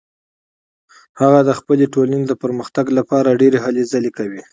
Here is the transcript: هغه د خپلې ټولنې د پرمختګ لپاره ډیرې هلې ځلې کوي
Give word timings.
هغه 1.21 1.39
د 1.47 1.51
خپلې 1.59 1.85
ټولنې 1.93 2.25
د 2.27 2.33
پرمختګ 2.43 2.85
لپاره 2.97 3.37
ډیرې 3.41 3.59
هلې 3.65 3.83
ځلې 3.91 4.11
کوي 4.17 4.41